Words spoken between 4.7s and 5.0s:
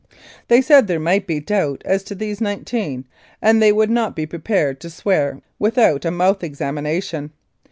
to